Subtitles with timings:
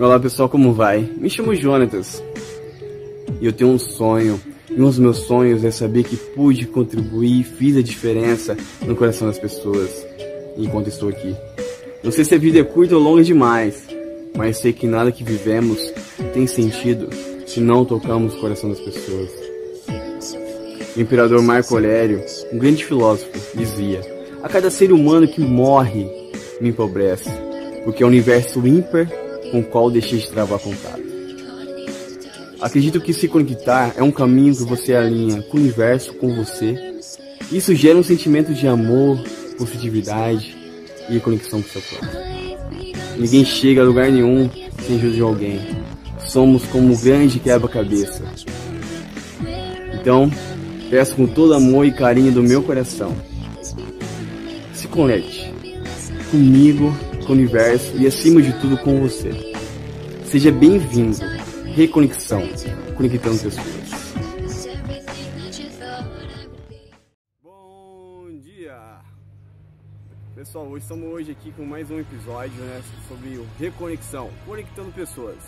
[0.00, 1.06] Olá pessoal, como vai?
[1.18, 2.24] Me chamo Jonatas
[3.38, 4.40] e eu tenho um sonho.
[4.70, 9.28] E um dos meus sonhos é saber que pude contribuir fiz a diferença no coração
[9.28, 9.90] das pessoas
[10.56, 11.36] enquanto estou aqui.
[12.02, 13.86] Não sei se a vida é curta ou longa demais,
[14.34, 15.92] mas sei que nada que vivemos
[16.32, 17.10] tem sentido
[17.46, 19.28] se não tocamos o coração das pessoas.
[20.96, 24.00] O imperador Marco Aurélio, um grande filósofo, dizia:
[24.42, 26.08] A cada ser humano que morre
[26.58, 27.28] me empobrece,
[27.84, 29.06] porque é o universo ímpar
[29.50, 31.02] com o qual deixei de travar contato.
[32.60, 36.94] Acredito que se conectar é um caminho que você alinha com o universo, com você.
[37.50, 39.18] Isso gera um sentimento de amor,
[39.56, 40.56] positividade
[41.08, 42.16] e conexão com o seu corpo.
[43.18, 44.48] Ninguém chega a lugar nenhum
[44.86, 45.60] sem ajuda de alguém.
[46.26, 48.22] Somos como um grande quebra-cabeça.
[49.94, 50.30] Então,
[50.88, 53.14] peço com todo amor e carinho do meu coração.
[54.72, 55.52] Se conecte
[56.30, 56.94] comigo,
[57.30, 59.30] com o universo e acima de tudo com você.
[60.24, 61.16] Seja bem-vindo.
[61.76, 62.42] Reconexão,
[62.96, 64.14] conectando pessoas.
[67.40, 68.98] Bom dia!
[70.34, 75.38] Pessoal, hoje estamos hoje aqui com mais um episódio né, sobre o Reconexão, conectando pessoas.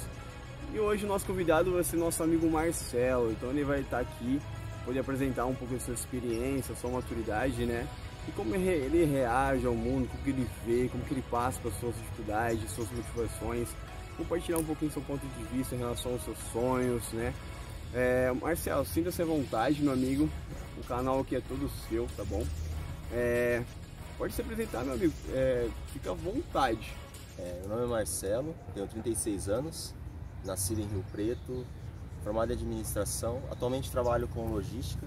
[0.72, 4.40] E hoje o nosso convidado vai ser nosso amigo Marcelo, então ele vai estar aqui,
[4.84, 7.88] poder apresentar um pouco da sua experiência, sua maturidade, né?
[8.28, 11.78] E como ele reage ao mundo, como que ele vê, como que ele passa pelas
[11.78, 13.68] suas dificuldades, suas motivações,
[14.16, 17.34] compartilhar um pouquinho seu ponto de vista em relação aos seus sonhos, né?
[17.94, 20.28] É, Marcelo, sinta-se à vontade, meu amigo.
[20.78, 22.46] O canal aqui é todo seu, tá bom?
[23.12, 23.62] É,
[24.16, 25.12] pode se apresentar, meu amigo.
[25.30, 26.92] É, fica à vontade.
[27.38, 29.94] É, meu nome é Marcelo, tenho 36 anos,
[30.44, 31.66] nascido em Rio Preto,
[32.22, 33.42] formado em administração.
[33.50, 35.06] Atualmente trabalho com logística.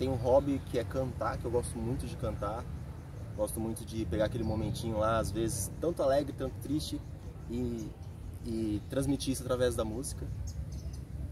[0.00, 2.64] Tenho um hobby que é cantar, que eu gosto muito de cantar.
[3.36, 6.98] Gosto muito de pegar aquele momentinho lá, às vezes tanto alegre, tanto triste,
[7.50, 7.86] e,
[8.46, 10.26] e transmitir isso através da música.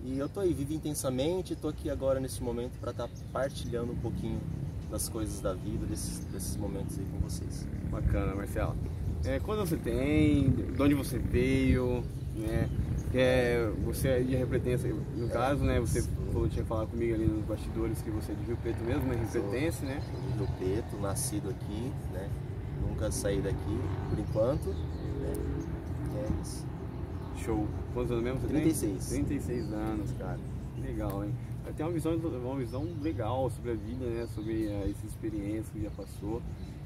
[0.05, 3.93] E eu tô aí, vivo intensamente, tô aqui agora nesse momento para estar tá partilhando
[3.93, 4.39] um pouquinho
[4.91, 7.67] das coisas da vida, desses, desses momentos aí com vocês.
[7.91, 8.77] Bacana, Marcelo.
[9.25, 12.05] É, quando você tem, de onde você veio,
[12.37, 12.69] né?
[13.15, 15.81] É, você é de Repetência, no caso, né?
[15.81, 16.03] Você
[16.33, 19.27] falou, tinha falado comigo ali nos bastidores que você é de Rio Preto mesmo, né?
[19.33, 20.03] Repetência, né?
[20.05, 22.29] Sou de Rio Preto, nascido aqui, né?
[22.87, 23.81] Nunca saí daqui,
[24.11, 24.69] por enquanto.
[24.69, 25.33] Né?
[26.17, 26.67] É isso.
[27.45, 27.67] Show.
[27.95, 29.09] Quantos anos mesmo você 36.
[29.09, 29.25] tem?
[29.25, 30.39] 36 anos, cara.
[30.83, 31.33] Legal, hein?
[31.77, 34.27] Tem uma visão, uma visão legal sobre a vida, né?
[34.35, 36.43] Sobre uh, essas experiências que já passou.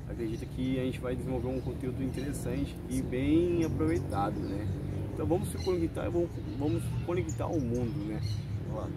[0.09, 4.67] Acredito que a gente vai desenvolver um conteúdo interessante e bem aproveitado, né?
[5.13, 8.21] Então vamos se conectar, vamos, vamos conectar o mundo, né?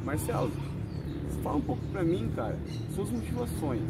[0.03, 0.52] Marcelo,
[1.44, 2.58] fala um pouco pra mim, cara,
[2.94, 3.81] suas motivações.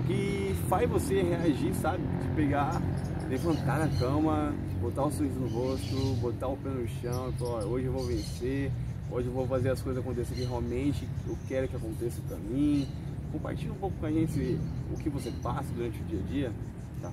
[0.00, 2.02] O que faz você reagir, sabe?
[2.22, 2.80] De pegar,
[3.28, 7.86] levantar na cama, botar um sorriso no rosto, botar o pé no chão falar, hoje
[7.86, 8.72] eu vou vencer,
[9.10, 12.86] hoje eu vou fazer as coisas acontecerem realmente eu quero que aconteça pra mim.
[13.30, 14.58] Compartilha um pouco com a gente
[14.92, 16.52] o que você passa durante o dia a dia.
[17.00, 17.10] Tá.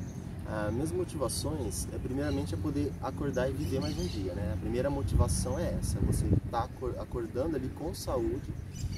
[0.51, 4.53] As minhas motivações é primeiramente é poder acordar e viver mais um dia, né?
[4.55, 6.67] A primeira motivação é essa, você tá
[6.97, 8.51] acordando ali com saúde,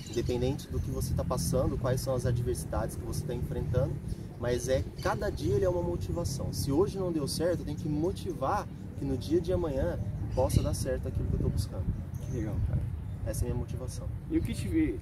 [0.09, 3.93] independente do que você está passando, quais são as adversidades que você está enfrentando,
[4.39, 6.53] mas é cada dia ele é uma motivação.
[6.53, 8.65] Se hoje não deu certo, eu tenho que motivar
[8.97, 9.99] que no dia de amanhã
[10.33, 11.85] possa dar certo aquilo que eu estou buscando.
[12.27, 12.79] Que legal, cara.
[13.25, 14.07] Essa é a minha motivação.
[14.29, 14.99] E o que te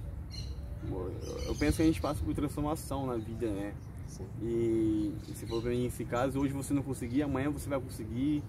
[1.45, 3.73] eu penso que a gente passa por transformação na vida, né?
[4.09, 4.25] Sim.
[4.41, 7.79] E, e se for pra mim, esse caso, hoje você não conseguir, amanhã você vai
[7.79, 8.43] conseguir.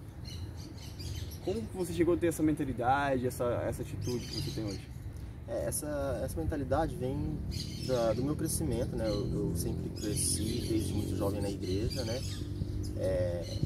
[1.45, 4.91] Como você chegou a ter essa mentalidade, essa, essa atitude que você tem hoje?
[5.47, 7.37] É, essa, essa mentalidade vem
[7.87, 9.07] da, do meu crescimento, né?
[9.07, 12.21] Eu, eu, sempre cresci desde muito jovem na igreja, né?
[12.97, 13.57] É,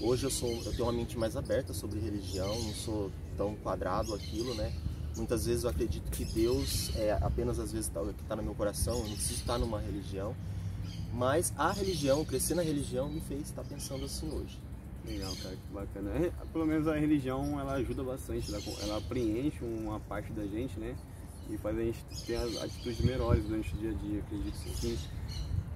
[0.00, 4.14] hoje eu, sou, eu tenho uma mente mais aberta sobre religião, não sou tão quadrado
[4.14, 4.72] aquilo, né?
[5.16, 8.54] Muitas vezes eu acredito que Deus é apenas às vezes tá, que está no meu
[8.54, 10.34] coração, eu não preciso estar numa religião.
[11.12, 14.58] Mas a religião, crescer na religião, me fez estar pensando assim hoje.
[15.04, 16.10] Legal, cara, que bacana.
[16.10, 20.78] É, pelo menos a religião ela ajuda bastante, ela, ela preenche uma parte da gente,
[20.78, 20.96] né?
[21.50, 24.98] E faz a gente ter atitudes melhores durante o dia a dia, acredito que sim.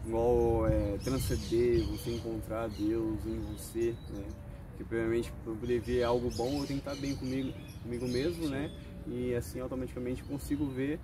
[0.06, 4.24] Igual é, transcender, você encontrar Deus em você, né?
[4.68, 8.48] Porque primeiramente para poder ver algo bom eu tenho que estar bem comigo, comigo mesmo,
[8.48, 8.70] né?
[9.08, 11.00] E assim automaticamente consigo ver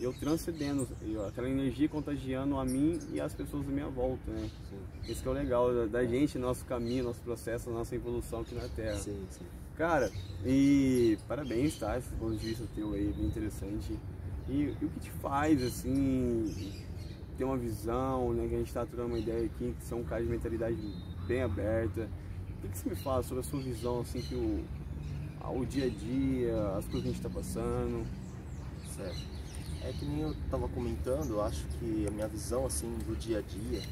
[0.00, 0.88] eu transcendendo,
[1.28, 4.48] aquela energia contagiando a mim e as pessoas à minha volta, né?
[4.70, 5.10] Sim.
[5.12, 8.54] Isso que é o legal da, da, gente, nosso caminho, nosso processo, nossa evolução aqui
[8.54, 8.96] na Terra.
[8.96, 9.44] Sim, sim.
[9.76, 10.10] Cara,
[10.44, 11.98] e parabéns, tá?
[11.98, 13.98] Esse ponto de vista teu aí, bem interessante.
[14.48, 16.72] E, e, o que te faz, assim,
[17.36, 18.48] ter uma visão, né?
[18.48, 20.76] Que a gente tá trocando uma ideia aqui, que são um cara de mentalidade
[21.26, 22.08] bem aberta.
[22.58, 24.64] O que, que você me fala sobre a sua visão, assim, que o,
[25.40, 28.06] ao dia a dia, as coisas que a gente está passando.
[28.96, 29.39] Certo.
[29.82, 33.38] É que nem eu estava comentando, eu acho que a minha visão assim do dia
[33.38, 33.82] a dia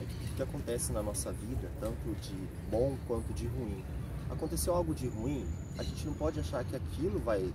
[0.00, 2.34] é que o que acontece na nossa vida, tanto de
[2.70, 3.82] bom quanto de ruim.
[4.30, 5.46] Aconteceu algo de ruim,
[5.78, 7.50] a gente não pode achar que aquilo vai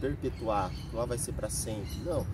[0.00, 2.00] perpetuar, que lá vai ser para sempre.
[2.04, 2.26] Não,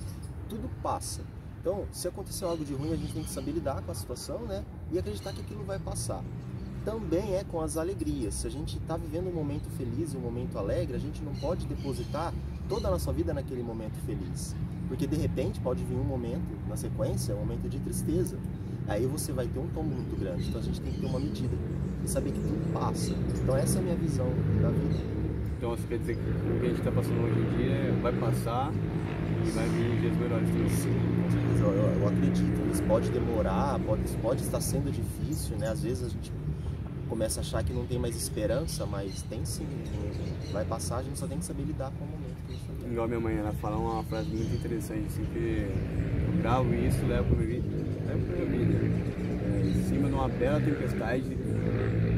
[0.48, 1.20] tudo passa.
[1.60, 4.40] Então, se aconteceu algo de ruim, a gente tem que saber lidar com a situação,
[4.40, 4.64] né?
[4.90, 6.24] E acreditar que aquilo vai passar.
[6.84, 8.34] Também é com as alegrias.
[8.34, 11.66] Se a gente está vivendo um momento feliz, um momento alegre, a gente não pode
[11.66, 12.34] depositar
[12.68, 14.56] toda a nossa vida naquele momento feliz.
[14.92, 18.36] Porque de repente pode vir um momento, na sequência, um momento de tristeza.
[18.86, 20.46] Aí você vai ter um tombo muito grande.
[20.46, 21.56] Então a gente tem que ter uma medida
[22.04, 23.14] e saber que tudo passa.
[23.42, 24.26] Então essa é a minha visão
[24.60, 25.02] da vida.
[25.56, 28.12] Então você quer dizer que o que a gente está passando hoje em dia vai
[28.12, 30.68] passar e vai vir dias melhores também?
[30.68, 30.90] Sim,
[31.24, 31.64] com certeza.
[31.64, 32.70] Eu, eu, eu acredito.
[32.70, 35.68] Isso pode demorar, pode, pode estar sendo difícil, né?
[35.68, 36.30] Às vezes a gente
[37.08, 39.66] começa a achar que não tem mais esperança, mas tem sim.
[40.52, 42.21] Vai passar, a gente só tem que saber lidar com o
[42.92, 45.66] Igual minha mãe, ela fala uma frase muito interessante, assim, que
[46.26, 48.78] eu gravo isso, levo para levo pra minha vida.
[49.46, 51.24] É, em cima de uma bela tempestade,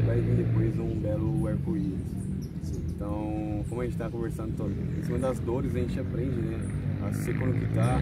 [0.05, 2.01] vai vir depois um belo arco-íris.
[2.89, 6.59] Então, como a gente está conversando todo, em cima das dores a gente aprende, né?
[7.07, 8.01] A se conectar,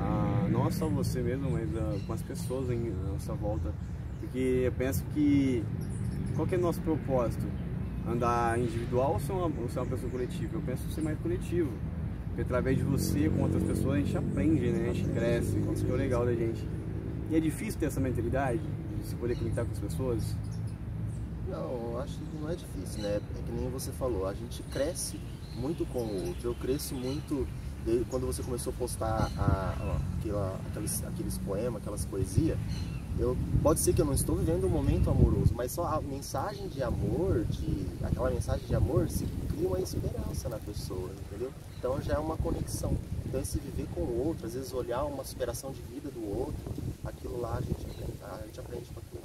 [0.00, 3.74] a, não só você mesmo, mas a, com as pessoas em nossa volta.
[4.20, 5.64] Porque eu penso que
[6.36, 7.44] qual que é o nosso propósito?
[8.08, 10.54] Andar individual ou ser uma, ou ser uma pessoa coletiva?
[10.54, 11.72] Eu penso ser mais coletivo.
[12.36, 14.90] Porque através de você, com outras pessoas, a gente aprende, né?
[14.90, 16.68] A gente cresce, isso que é o legal da gente.
[17.30, 20.36] E é difícil ter essa mentalidade, de se poder conectar com as pessoas.
[21.48, 23.16] Não, acho que não é difícil, né?
[23.16, 25.18] É que nem você falou, a gente cresce
[25.54, 26.50] muito com o outro.
[26.50, 27.48] Eu cresço muito
[28.10, 32.58] quando você começou a postar a, a, aquela, aqueles, aqueles poemas, aquelas poesias.
[33.18, 36.68] Eu, pode ser que eu não estou vivendo um momento amoroso, mas só a mensagem
[36.68, 39.24] de amor, de, aquela mensagem de amor, se
[39.56, 41.50] cria uma esperança na pessoa, entendeu?
[41.78, 42.94] Então já é uma conexão.
[43.24, 46.62] Então esse viver com o outro, às vezes olhar uma superação de vida do outro,
[47.04, 49.16] aquilo lá a gente aprende, a gente aprende com aquilo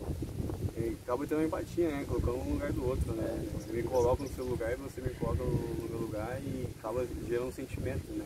[1.04, 2.06] acaba tendo uma empatia, né?
[2.08, 3.50] Colocando um no lugar do outro, né?
[3.54, 7.06] Você me coloca no seu lugar e você me coloca no meu lugar e acaba
[7.28, 8.26] gerando um sentimento, né?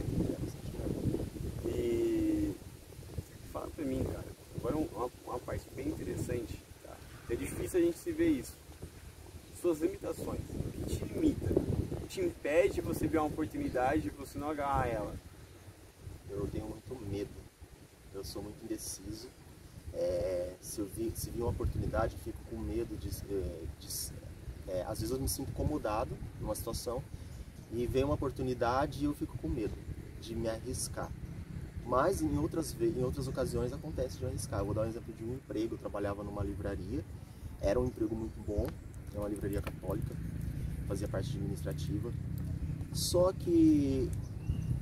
[1.65, 2.53] E
[3.51, 4.25] fala pra mim, cara,
[4.57, 6.95] agora uma, uma parte bem interessante, tá?
[7.29, 8.53] É difícil a gente se ver isso.
[9.61, 11.74] Suas limitações, o que te limita?
[12.15, 15.13] Te impede de você ver uma oportunidade e você não agarrar ela?
[16.29, 17.29] Eu tenho muito medo.
[18.13, 19.27] Eu sou muito indeciso
[19.93, 24.13] é, se eu vi, se vi uma oportunidade, eu fico com medo de, é, de
[24.65, 27.03] é, às vezes eu me sinto incomodado numa situação
[27.73, 29.75] e vem uma oportunidade e eu fico com medo
[30.21, 31.11] de me arriscar.
[31.85, 34.61] Mas em outras, em outras ocasiões acontece de arriscar.
[34.61, 35.75] Eu vou dar um exemplo de um emprego.
[35.75, 37.03] Eu trabalhava numa livraria,
[37.59, 38.65] era um emprego muito bom,
[39.13, 40.15] é uma livraria católica,
[40.87, 42.11] fazia parte administrativa.
[42.93, 44.09] Só que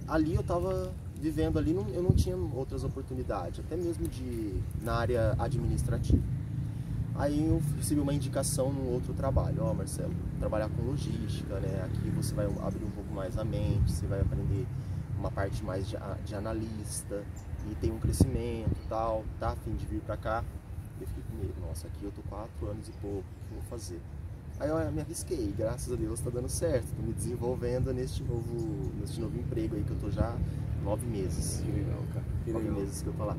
[0.07, 4.93] ali eu estava vivendo ali, não, eu não tinha outras oportunidades, até mesmo de na
[4.95, 6.21] área administrativa.
[7.15, 11.83] Aí eu recebi uma indicação num outro trabalho, ó oh, Marcelo, trabalhar com logística, né?
[11.85, 14.65] Aqui você vai abrir um pouco mais a mente, você vai aprender
[15.17, 15.95] uma parte mais de,
[16.25, 17.23] de analista
[17.71, 20.43] e tem um crescimento tal, tá a fim de vir para cá.
[20.99, 23.61] Eu fiquei com medo, nossa, aqui eu tô quatro anos e pouco, o que eu
[23.61, 24.01] vou fazer?
[24.63, 28.93] Aí eu me arrisquei, graças a Deus está dando certo, tô me desenvolvendo neste novo,
[28.97, 30.37] neste novo emprego aí que eu tô já
[30.85, 31.59] nove meses.
[31.59, 32.25] Que legal, cara.
[32.45, 32.79] Que nove legal.
[32.79, 33.35] meses que eu tô lá.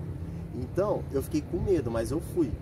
[0.55, 2.53] Então, eu fiquei com medo, mas eu fui.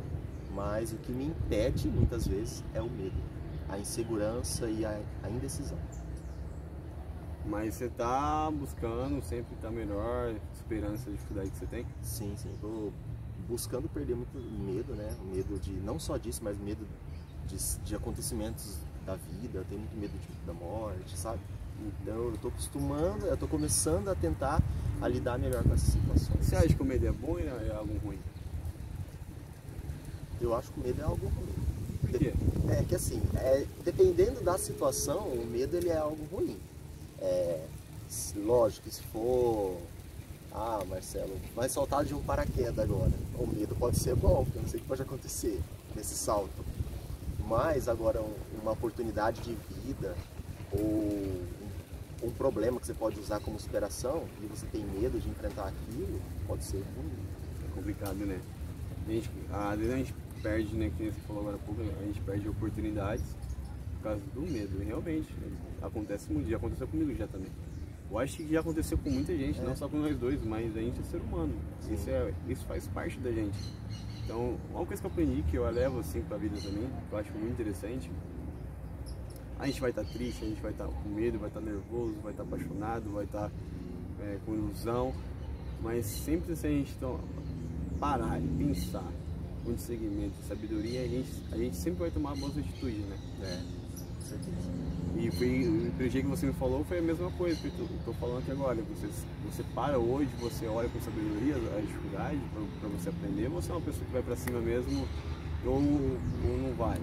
[0.54, 3.20] Mas o que me impede muitas vezes é o medo,
[3.68, 5.78] a insegurança e a, a indecisão.
[7.44, 11.84] Mas você tá buscando sempre estar tá melhor, superando essa dificuldade que você tem?
[12.00, 12.54] Sim, sim.
[12.60, 12.92] Tô
[13.48, 15.10] buscando perder muito medo, né?
[15.20, 16.86] O medo de, não só disso, mas medo
[17.48, 19.58] de, de acontecimentos da vida.
[19.58, 21.40] Eu tenho muito medo de, da morte, sabe?
[22.02, 24.62] Então eu estou acostumando, eu estou começando a tentar
[25.00, 26.46] a lidar melhor com essas situações.
[26.46, 28.18] Você acha que o medo é bom ou é algo ruim?
[30.40, 31.62] Eu acho que o medo é algo ruim.
[32.00, 32.32] Por quê?
[32.68, 36.56] É que assim, é, dependendo da situação, o medo ele é algo ruim.
[37.20, 37.64] É,
[38.36, 39.78] lógico se for,
[40.52, 43.12] ah, Marcelo, vai saltar de um paraquedas agora.
[43.38, 45.60] O medo pode ser bom, porque eu não sei o que pode acontecer
[45.96, 46.64] nesse salto.
[47.46, 48.22] Mas agora
[48.60, 50.14] uma oportunidade de vida
[50.72, 51.42] ou
[52.22, 56.20] um problema que você pode usar como superação e você tem medo de enfrentar aquilo,
[56.46, 57.10] pode ser ruim.
[57.68, 58.40] É complicado, né?
[59.06, 62.04] A gente, às vezes a gente perde, né, que você falou agora há pouco, a
[62.04, 63.24] gente perde oportunidades
[63.94, 64.78] por causa do medo.
[64.84, 65.28] Realmente,
[65.80, 67.50] acontece muito, já aconteceu comigo já também.
[68.10, 69.64] Eu acho que já aconteceu com muita gente, é.
[69.64, 71.54] não só com nós dois, mas a gente é ser humano.
[71.90, 73.58] Isso, é, isso faz parte da gente.
[74.32, 77.18] Então, uma coisa que eu aprendi, que eu levo assim pra vida também, que eu
[77.18, 78.10] acho muito interessante,
[79.58, 81.60] A gente vai estar tá triste, a gente vai estar tá com medo, vai estar
[81.60, 83.50] tá nervoso, vai estar tá apaixonado, vai estar tá,
[84.22, 85.12] é, com ilusão,
[85.82, 86.96] mas sempre se a gente
[88.00, 89.06] parar e pensar
[89.64, 93.18] com segmento sabedoria, a gente, a gente sempre vai tomar boas atitudes, né?
[93.42, 94.01] É.
[95.16, 98.14] E foi, o jeito que você me falou foi a mesma coisa que eu estou
[98.14, 98.76] falando aqui agora.
[98.96, 99.08] Você,
[99.44, 102.40] você para hoje, você olha com sabedoria a dificuldade
[102.80, 105.06] para você aprender, ou você é uma pessoa que vai para cima mesmo
[105.66, 106.98] ou, ou não vai?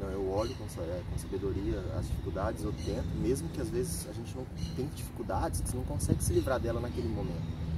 [0.00, 4.06] Não, eu olho com, é, com, sabedoria as dificuldades, eu tento, mesmo que às vezes
[4.08, 7.68] a gente não tem dificuldades, você não consegue se livrar dela naquele momento.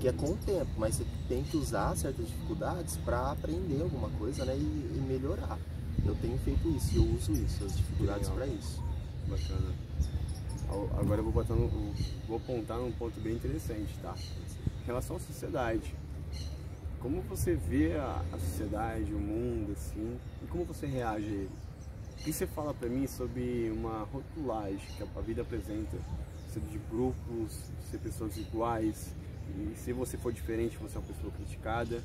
[0.00, 4.08] Que é com o tempo, mas você tem que usar certas dificuldades para aprender alguma
[4.10, 5.58] coisa né, e, e melhorar.
[6.04, 8.82] Eu tenho feito isso, eu uso isso, as dificuldades para isso.
[9.28, 9.72] Bacana.
[10.98, 11.68] Agora eu vou, botar no,
[12.28, 14.14] vou apontar num ponto bem interessante, tá?
[14.82, 15.94] Em relação à sociedade.
[17.00, 21.50] Como você vê a, a sociedade, o mundo, assim, e como você reage a ele?
[22.12, 25.96] O que você fala para mim sobre uma rotulagem que a vida apresenta?
[26.52, 29.14] Ser de grupos, ser pessoas iguais,
[29.56, 32.02] e se você for diferente, você é uma pessoa criticada,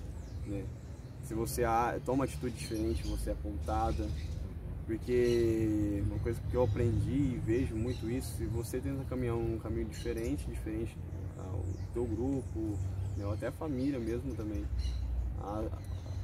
[0.48, 0.64] né?
[1.26, 1.64] Se você
[2.06, 4.08] toma atitude diferente, você é apontada.
[4.86, 9.58] Porque uma coisa que eu aprendi e vejo muito isso, se você tenta caminhar um
[9.58, 10.96] caminho diferente, diferente
[11.36, 12.78] do teu grupo,
[13.18, 14.64] né, até a família mesmo também,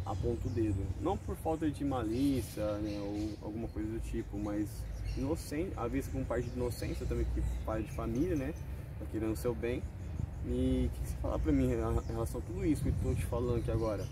[0.05, 0.85] aponta o dedo.
[1.01, 4.69] Não por falta de malícia né, ou alguma coisa do tipo, mas
[5.17, 8.53] inocente, às vezes com parte de inocência também, que faz de família, né?
[8.99, 9.81] Tá querendo o seu bem.
[10.45, 12.95] E o que, que você fala pra mim em relação a tudo isso que eu
[13.01, 14.05] tô te falando aqui agora?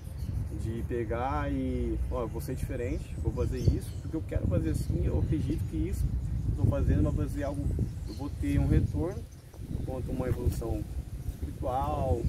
[0.63, 5.06] De pegar e, ó, vou ser diferente, vou fazer isso, porque eu quero fazer assim,
[5.06, 6.03] eu acredito que isso
[6.46, 7.63] que estou fazendo vai fazer algo,
[8.08, 9.22] eu vou ter um retorno
[9.86, 10.84] quanto uma evolução
[11.29, 12.22] espiritual,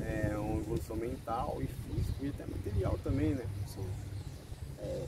[0.00, 3.44] é, uma evolução mental e física e até material também, né?
[3.66, 3.86] Sim.
[4.78, 5.06] É,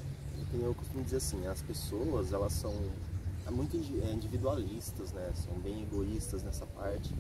[0.55, 2.75] eu costumo dizer assim, as pessoas, elas são
[3.51, 5.31] muito é, individualistas, né?
[5.35, 7.13] São bem egoístas nessa parte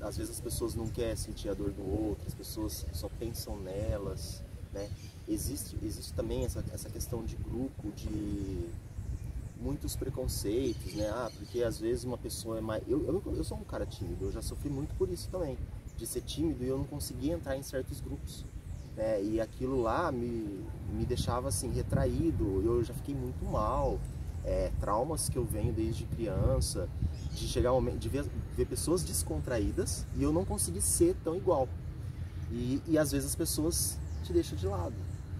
[0.00, 3.58] às vezes as pessoas não querem sentir a dor do outro, as pessoas só pensam
[3.58, 4.88] nelas, né?
[5.28, 8.68] Existe, existe também essa, essa questão de grupo, de
[9.60, 11.08] muitos preconceitos, né?
[11.10, 12.82] Ah, porque às vezes uma pessoa é mais...
[12.88, 15.58] Eu, eu, eu sou um cara tímido, eu já sofri muito por isso também,
[15.96, 18.44] de ser tímido e eu não conseguia entrar em certos grupos.
[18.96, 19.22] Né?
[19.22, 23.98] E aquilo lá me, me deixava assim retraído, eu já fiquei muito mal,
[24.44, 26.88] é, traumas que eu venho desde criança,
[27.34, 28.24] de chegar de ver,
[28.58, 31.68] ver, pessoas descontraídas e eu não conseguir ser tão igual.
[32.50, 34.94] E, e às vezes as pessoas te deixam de lado.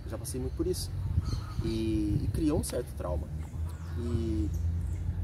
[0.04, 0.90] Eu já passei muito por isso.
[1.64, 3.26] E, e criou um certo trauma.
[3.98, 4.48] E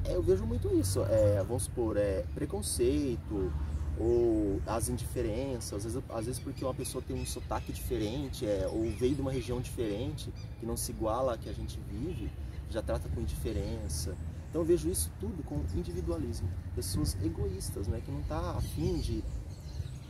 [0.05, 1.03] é, eu vejo muito isso.
[1.05, 3.53] É, vamos supor, é, preconceito
[3.97, 8.67] ou as indiferenças, às vezes, às vezes porque uma pessoa tem um sotaque diferente, é,
[8.67, 12.29] ou veio de uma região diferente, que não se iguala a que a gente vive,
[12.71, 14.17] já trata com indiferença.
[14.55, 16.49] Então eu vejo isso tudo com individualismo.
[16.77, 18.01] Pessoas egoístas, né?
[18.01, 19.21] que não tá afim de,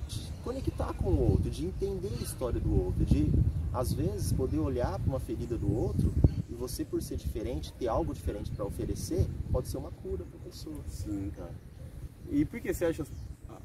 [0.06, 3.32] de conectar com o outro, de entender a história do outro, de
[3.72, 6.12] às vezes poder olhar para uma ferida do outro
[6.50, 10.38] e você por ser diferente, ter algo diferente para oferecer, pode ser uma cura para
[10.38, 10.76] a pessoa.
[10.88, 11.54] Sim, cara.
[12.30, 13.02] E por que você acha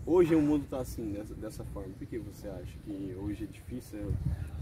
[0.06, 1.94] hoje o mundo está assim, dessa, dessa forma?
[1.98, 4.14] Por que você acha que hoje é difícil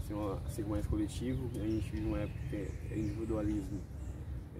[0.04, 1.48] ser, uma, ser mais coletivo?
[1.54, 3.78] A gente vive uma época que é individualismo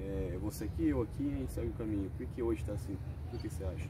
[0.00, 2.10] é, você aqui, eu aqui, a gente segue o caminho.
[2.16, 2.96] Por que hoje está assim?
[3.32, 3.88] O que você acha?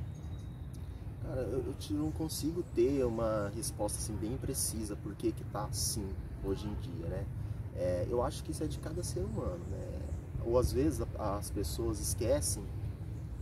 [1.22, 5.64] Cara, eu, eu não consigo ter uma resposta assim bem precisa por que que tá
[5.64, 6.08] assim
[6.44, 7.26] hoje em dia, né?
[7.76, 10.00] É, eu acho que isso é de cada ser humano, né?
[10.44, 12.64] Ou às vezes as pessoas esquecem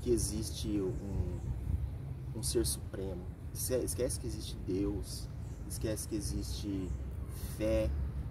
[0.00, 1.38] que existe um,
[2.38, 5.28] um ser supremo, esquece que existe Deus,
[5.68, 6.88] esquece que existe
[7.56, 7.90] fé,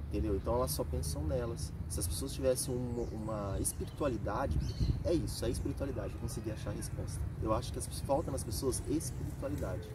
[0.09, 0.35] entendeu?
[0.35, 1.71] Então elas só pensam nelas.
[1.89, 4.57] Se as pessoas tivessem uma, uma espiritualidade,
[5.03, 7.21] é isso, é espiritualidade, eu consegui achar a resposta.
[7.41, 9.87] Eu acho que as, falta nas pessoas espiritualidade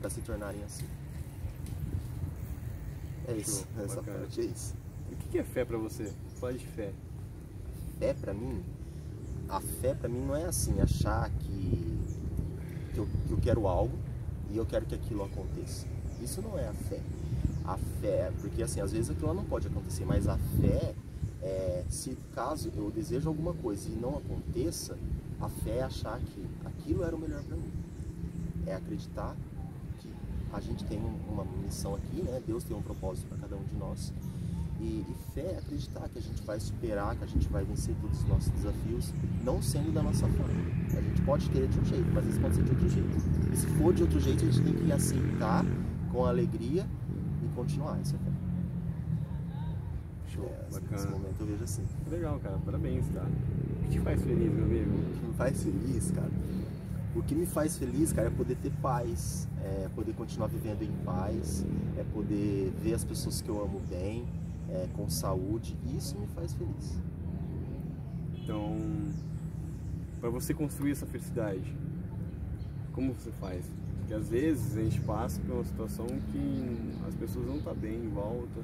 [0.00, 0.86] para se tornarem assim.
[3.26, 4.18] É isso, Show, essa bacana.
[4.18, 4.74] parte é isso.
[5.10, 6.12] E o que é fé para você?
[6.40, 6.92] Fala de fé.
[7.98, 8.64] Fé para mim,
[9.48, 11.98] a fé para mim não é assim, achar que,
[12.92, 13.96] que eu, que eu quero algo
[14.50, 15.86] e eu quero que aquilo aconteça.
[16.20, 17.00] Isso não é a fé
[17.64, 20.94] a fé, porque assim, às vezes aquilo não pode acontecer, mas a fé,
[21.42, 24.96] é, se caso eu desejo alguma coisa e não aconteça,
[25.40, 27.72] a fé é achar que aquilo era o melhor para mim.
[28.66, 29.34] É acreditar
[29.98, 30.08] que
[30.52, 32.40] a gente tem uma missão aqui, né?
[32.46, 34.12] Deus tem um propósito para cada um de nós.
[34.80, 37.94] E, e, fé é acreditar que a gente vai superar, que a gente vai vencer
[38.00, 39.12] todos os nossos desafios,
[39.44, 40.54] não sendo da nossa forma.
[40.96, 43.16] A gente pode querer de um jeito, mas isso pode ser de outro jeito.
[43.52, 45.64] E se for de outro jeito, a gente tem que aceitar
[46.10, 46.84] com alegria
[47.52, 48.30] continuar essa fé.
[50.28, 50.90] Show, é, bacana.
[50.90, 51.84] Nesse momento eu vejo assim.
[52.10, 53.26] Legal, cara, parabéns, tá?
[53.92, 54.90] te faz feliz, meu amigo?
[54.90, 56.30] O que me faz feliz, cara?
[57.14, 60.92] O que me faz feliz, cara, é poder ter paz, é poder continuar vivendo em
[61.04, 61.64] paz,
[61.98, 64.24] é poder ver as pessoas que eu amo bem,
[64.70, 65.76] é, com saúde.
[65.94, 66.98] Isso me faz feliz.
[68.42, 68.78] Então,
[70.20, 71.76] para você construir essa felicidade,
[72.94, 73.64] como você faz?
[74.12, 76.76] Porque às vezes a gente passa por uma situação que
[77.08, 78.60] as pessoas não estão tá bem em volta.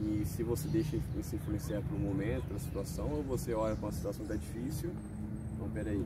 [0.00, 3.92] E se você deixa se influenciar um momento, pela situação, ou você olha para uma
[3.92, 4.90] situação que está difícil,
[5.54, 6.02] então peraí.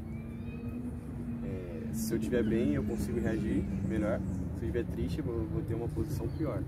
[1.45, 4.19] É, se eu estiver bem, eu consigo reagir melhor.
[4.19, 6.61] Se eu estiver triste, eu vou ter uma posição pior.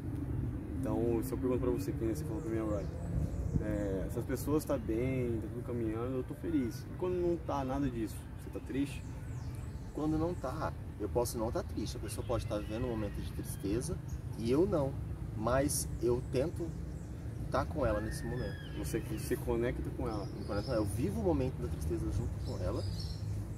[0.78, 2.86] Então, se eu pergunto para você, que você falou para mim agora,
[3.62, 6.86] é, se as pessoas estão tá bem, está tudo caminhando, eu estou feliz.
[6.88, 9.02] E quando não está nada disso, você está triste?
[9.92, 11.96] Quando não está, eu posso não estar tá triste.
[11.96, 13.96] A pessoa pode estar tá vivendo um momento de tristeza
[14.38, 14.92] e eu não.
[15.36, 16.66] Mas eu tento
[17.46, 18.56] estar com ela nesse momento.
[18.78, 20.28] Você se conecta com ela.
[20.68, 22.82] Eu vivo o momento da tristeza junto com ela.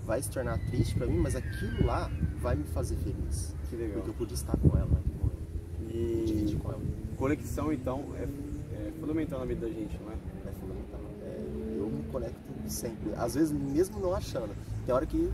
[0.07, 3.55] Vai se tornar triste para mim, mas aquilo lá vai me fazer feliz.
[3.69, 3.95] Que legal.
[3.95, 5.43] Porque eu pude estar com ela naquele momento.
[5.91, 6.81] E dividir com ela.
[7.17, 10.15] Conexão, então, é, é, fundamental na vida da gente, não é?
[10.15, 11.01] É fundamental.
[11.23, 13.15] É, eu me conecto sempre.
[13.17, 14.55] Às vezes, mesmo não achando.
[14.85, 15.31] Tem hora que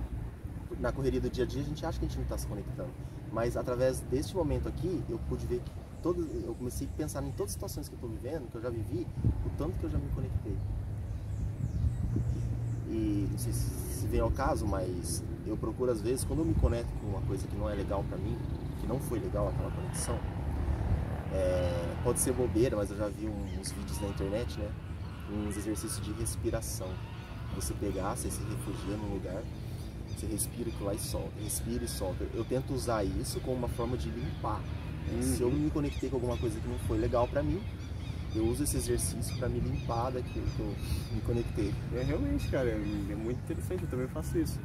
[0.79, 2.47] na correria do dia a dia a gente acha que a gente não está se
[2.47, 2.91] conectando.
[3.33, 5.71] Mas através deste momento aqui, eu pude ver que
[6.03, 8.63] todo, eu comecei a pensar em todas as situações que eu estou vivendo, que eu
[8.63, 9.07] já vivi,
[9.45, 10.57] o tanto que eu já me conectei.
[12.89, 16.55] E não sei se vem ao caso, mas eu procuro às vezes, quando eu me
[16.55, 18.37] conecto com uma coisa que não é legal para mim,
[18.81, 20.19] que não foi legal aquela conexão,
[21.33, 24.71] é, pode ser bobeira, mas eu já vi uns vídeos na internet, né?
[25.31, 26.89] Uns exercícios de respiração.
[27.55, 29.43] Você pegar, você se refugia num lugar
[30.19, 32.27] você respira aquilo lá e solta, respira e solta.
[32.35, 34.61] Eu tento usar isso como uma forma de limpar.
[35.11, 35.23] Uhum.
[35.23, 37.63] Se eu me conectei com alguma coisa que não foi legal para mim,
[38.35, 40.75] eu uso esse exercício para me limpar daquilo que eu
[41.15, 41.73] me conectei.
[41.95, 44.59] É realmente, cara, é muito interessante, eu também faço isso.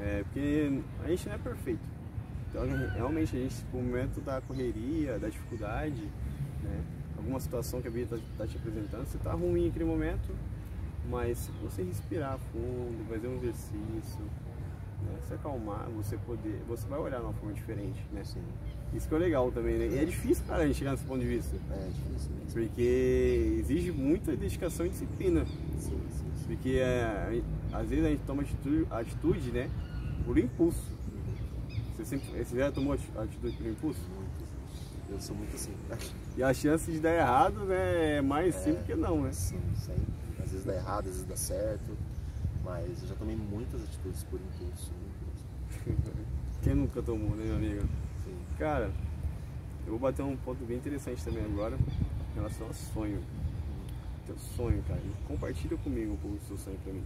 [0.00, 1.98] É, porque a gente não é perfeito.
[2.48, 6.02] Então, realmente, a gente, no momento da correria, da dificuldade,
[6.62, 6.80] né,
[7.16, 10.34] alguma situação que a vida está tá te apresentando, você está ruim naquele momento,
[11.08, 14.20] mas se você respirar fundo, fazer um exercício,
[15.02, 18.22] né, se acalmar, você poder, você vai olhar de uma forma diferente, né?
[18.24, 18.42] Sim.
[18.92, 19.86] Isso que é legal também, né?
[19.86, 21.56] E é difícil, cara, a gente chegar nesse ponto de vista.
[21.70, 22.52] É, difícil mesmo.
[22.52, 25.44] Porque exige muita dedicação e disciplina.
[25.78, 26.46] Sim, sim, sim.
[26.46, 27.42] Porque é,
[27.72, 29.70] às vezes a gente toma atitude, atitude né?
[30.24, 30.98] Por impulso.
[31.96, 34.00] Você, sempre, você já tomou atitude por impulso?
[34.14, 34.48] Muito.
[35.10, 35.72] Eu sou muito assim.
[36.36, 39.32] E a chance de dar errado, né, é mais é, simples que não, né?
[39.32, 41.96] Sim, sempre às vezes dá errado, às vezes dá certo,
[42.64, 44.92] mas eu já tomei muitas atitudes por impulso.
[46.62, 47.82] Quem nunca tomou, né, meu amigo?
[48.24, 48.36] Sim.
[48.58, 48.90] Cara,
[49.86, 53.22] eu vou bater um ponto bem interessante também agora em relação ao sonho.
[54.26, 55.00] Teu sonho, cara.
[55.26, 57.04] Compartilha comigo um pouco do seu sonho pra mim.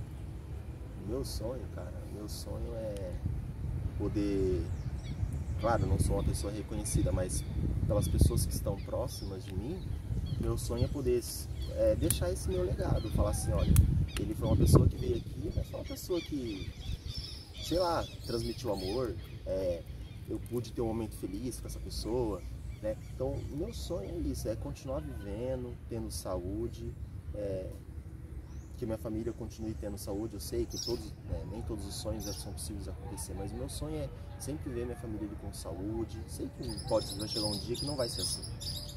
[1.09, 3.13] Meu sonho, cara, meu sonho é
[3.99, 4.65] poder.
[5.61, 7.45] Claro, não sou uma pessoa reconhecida, mas
[7.87, 9.81] pelas pessoas que estão próximas de mim,
[10.43, 11.23] meu sonho é poder
[11.77, 13.73] é, deixar esse meu legado, falar assim, olha,
[14.19, 16.71] ele foi uma pessoa que veio aqui, mas foi uma pessoa que,
[17.63, 19.15] sei lá, transmitiu amor,
[19.47, 19.83] é,
[20.29, 22.43] eu pude ter um momento feliz com essa pessoa,
[22.83, 22.97] né?
[23.15, 26.93] Então, meu sonho é isso, é continuar vivendo, tendo saúde,
[27.37, 27.71] é,
[28.77, 30.35] que minha família continue tendo saúde.
[30.35, 33.69] Eu sei que todos, né, nem todos os sonhos são possíveis acontecer, mas o meu
[33.69, 36.21] sonho é sempre ver minha família com saúde.
[36.27, 38.43] Sei que pode vai chegar um dia que não vai ser assim,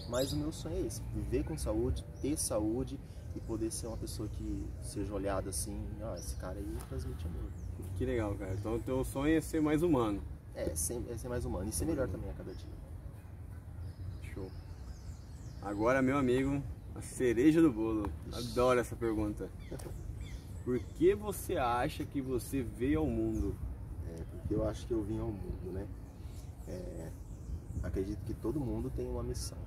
[0.10, 3.00] mas o meu sonho é esse: viver com saúde, ter saúde
[3.36, 7.52] e poder ser uma pessoa que seja olhada assim, ah, esse cara aí transmite amor.
[7.98, 8.54] Que legal, cara.
[8.54, 10.22] Então o teu sonho é ser mais humano.
[10.54, 12.70] É, ser, é ser mais humano e ser melhor também a cada dia.
[14.34, 14.50] Show.
[15.62, 16.64] Agora, meu amigo,
[16.96, 18.10] a cereja do bolo.
[18.32, 19.50] Adoro essa pergunta.
[20.64, 23.56] Por que você acha que você veio ao mundo?
[24.08, 25.88] É, porque eu acho que eu vim ao mundo, né?
[26.68, 27.12] É,
[27.84, 29.58] acredito que todo mundo tem uma missão.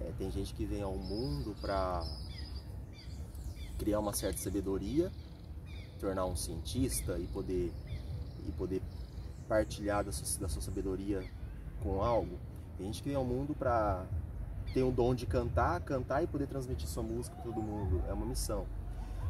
[0.00, 2.04] É, tem gente que vem ao mundo para
[3.78, 5.10] criar uma certa sabedoria,
[6.00, 7.72] tornar um cientista e poder,
[8.46, 8.82] e poder
[9.48, 11.24] partilhar da sua, da sua sabedoria
[11.82, 12.38] com algo.
[12.76, 14.06] Tem gente que vem ao mundo para
[14.72, 18.02] tem o dom de cantar, cantar e poder transmitir sua música para todo mundo.
[18.06, 18.66] É uma missão.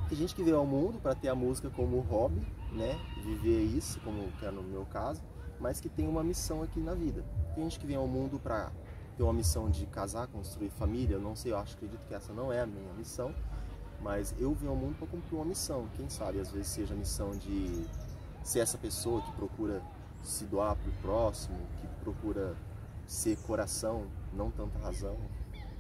[0.09, 2.41] Tem gente que veio ao mundo para ter a música como hobby,
[2.73, 2.99] né?
[3.25, 5.23] Viver isso, como que é no meu caso,
[5.61, 7.25] mas que tem uma missão aqui na vida.
[7.55, 8.73] Tem gente que vem ao mundo para
[9.19, 11.17] ter uma missão de casar, construir família.
[11.17, 13.35] Eu não sei, eu acho, acredito que essa não é a minha missão,
[14.01, 15.89] mas eu vim ao mundo para cumprir uma missão.
[15.97, 17.85] Quem sabe às vezes seja a missão de
[18.45, 19.83] ser essa pessoa que procura
[20.23, 22.57] se doar para o próximo, que procura
[23.09, 25.17] ser coração, não tanta razão.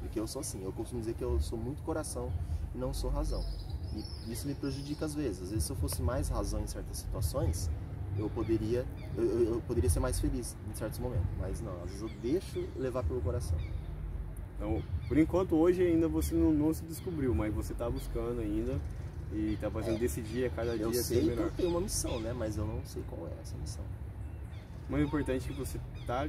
[0.00, 2.32] Porque eu sou assim, eu costumo dizer que eu sou muito coração
[2.74, 3.44] e não sou razão.
[3.94, 5.42] E isso me prejudica às vezes.
[5.42, 7.70] Às vezes, se eu fosse mais razão em certas situações,
[8.16, 11.28] eu poderia, eu, eu poderia ser mais feliz em certos momentos.
[11.38, 13.58] Mas não, às vezes eu deixo levar pelo coração.
[14.56, 18.80] Então, por enquanto, hoje ainda você não, não se descobriu, mas você está buscando ainda
[19.32, 21.46] e está fazendo é, decidir a cada dia eu sei melhor.
[21.46, 22.32] Eu tenho uma missão, né?
[22.32, 23.84] Mas eu não sei qual é essa missão.
[24.88, 26.26] Mas o importante é que você tá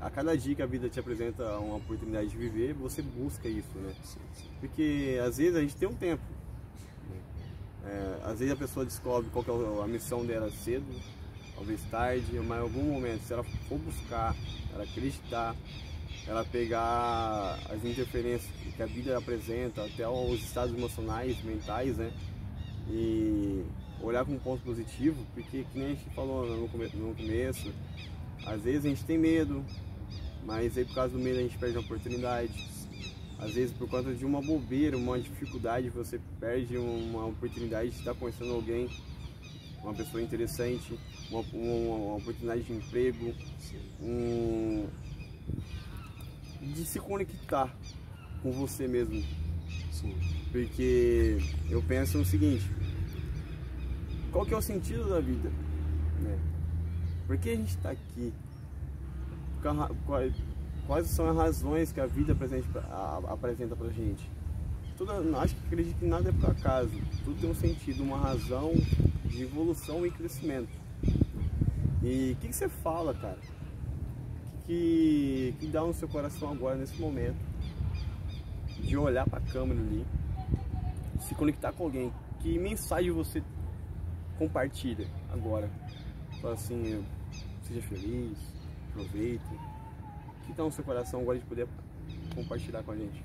[0.00, 3.76] a cada dia que a vida te apresenta uma oportunidade de viver, você busca isso,
[3.78, 3.94] né?
[4.02, 4.48] Sim, sim.
[4.60, 6.22] Porque às vezes a gente tem um tempo.
[7.86, 9.44] É, às vezes a pessoa descobre qual
[9.80, 10.86] é a missão dela cedo,
[11.54, 14.34] talvez tarde, mas em algum momento, se ela for buscar,
[14.74, 15.54] ela acreditar,
[16.26, 22.12] ela pegar as interferências que a vida apresenta, até os estados emocionais, mentais, né?
[22.90, 23.64] E
[24.02, 27.72] olhar com um ponto positivo, porque que nem a gente falou no, no começo,
[28.44, 29.64] às vezes a gente tem medo,
[30.44, 32.75] mas aí por causa do medo a gente perde a oportunidade.
[33.38, 38.14] Às vezes por conta de uma bobeira, uma dificuldade, você perde uma oportunidade de estar
[38.14, 38.88] conhecendo alguém,
[39.82, 40.98] uma pessoa interessante,
[41.30, 43.34] uma, uma, uma oportunidade de emprego,
[44.00, 44.86] um,
[46.62, 47.74] de se conectar
[48.42, 49.22] com você mesmo.
[49.92, 50.14] Sim.
[50.50, 52.64] Porque eu penso no seguinte,
[54.32, 55.50] qual que é o sentido da vida?
[56.20, 56.38] Né?
[57.26, 58.32] Por que a gente está aqui?
[60.86, 64.30] Quais são as razões que a vida apresenta para a gente?
[64.96, 66.90] Tudo, acho que acredito que nada é por acaso.
[67.24, 68.72] Tudo tem um sentido, uma razão
[69.24, 70.70] de evolução e crescimento.
[72.02, 73.38] E o que, que, você fala, cara?
[74.64, 77.36] Que, que dá no seu coração agora, nesse momento?
[78.80, 80.06] De olhar para a câmera ali,
[81.20, 82.12] se conectar com alguém.
[82.40, 83.42] Que mensagem você
[84.38, 85.68] compartilha agora.
[86.40, 87.04] Fala assim,
[87.64, 88.38] seja feliz,
[88.90, 89.65] aproveite.
[90.46, 91.68] Que está no seu coração agora de poder
[92.34, 93.22] compartilhar com a gente?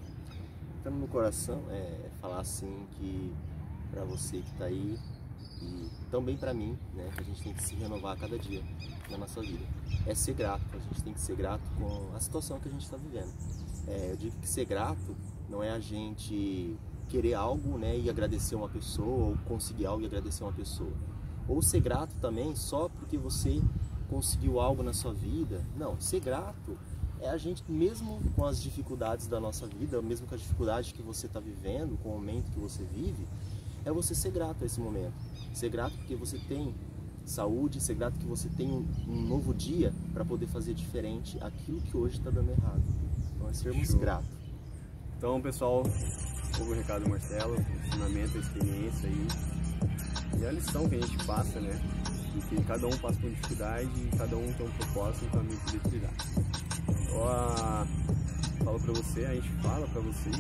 [0.77, 3.31] Está no coração é falar assim que
[3.91, 4.97] para você que está aí
[5.61, 8.63] e também para mim, né, que a gente tem que se renovar a cada dia
[9.09, 9.63] na nossa vida.
[10.05, 12.83] É ser grato, a gente tem que ser grato com a situação que a gente
[12.83, 13.31] está vivendo.
[13.87, 15.15] É, eu digo que ser grato
[15.49, 16.75] não é a gente
[17.07, 20.93] querer algo né, e agradecer uma pessoa, ou conseguir algo e agradecer uma pessoa.
[21.47, 23.61] Ou ser grato também só porque você
[24.09, 25.63] conseguiu algo na sua vida.
[25.77, 26.77] Não, ser grato
[27.21, 31.01] é a gente, mesmo com as dificuldades da nossa vida, mesmo com as dificuldades que
[31.01, 33.27] você está vivendo, com o momento que você vive,
[33.85, 35.13] é você ser grato a esse momento.
[35.53, 36.73] Ser grato porque você tem
[37.23, 41.79] saúde, ser grato que você tem um, um novo dia para poder fazer diferente aquilo
[41.81, 42.81] que hoje está dando errado.
[43.35, 43.99] Então é sermos Show.
[43.99, 44.29] gratos.
[45.17, 45.83] Então, pessoal,
[46.59, 49.27] o recado do Marcelo, o ensinamento, a experiência aí.
[50.39, 51.79] E a lição que a gente passa, né?
[52.49, 56.15] Que cada um passa por dificuldade e cada um tem um propósito, um caminho utilidade.
[56.31, 56.60] Então,
[57.23, 57.85] a...
[58.63, 60.37] falo pra você, a gente fala pra vocês,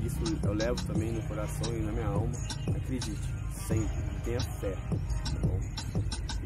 [0.00, 2.32] e isso eu levo também no coração e na minha alma.
[2.74, 3.20] Acredite,
[3.66, 4.74] sempre, tenha fé,
[5.24, 5.60] tá bom?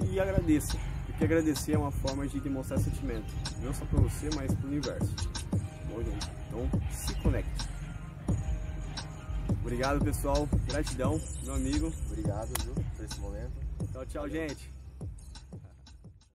[0.06, 3.32] E agradeça, porque agradecer é uma forma de demonstrar sentimento,
[3.62, 5.14] não só pra você, mas pro universo.
[5.50, 5.58] Tá
[5.88, 6.30] bom, gente?
[6.48, 7.68] Então, se conecte.
[9.60, 10.48] Obrigado, pessoal.
[10.66, 11.92] Gratidão, meu amigo.
[12.06, 13.52] Obrigado, viu, por esse momento.
[13.92, 14.79] Tchau, tchau, gente.